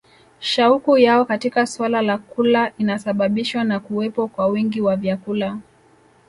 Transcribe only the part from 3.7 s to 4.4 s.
kuwepo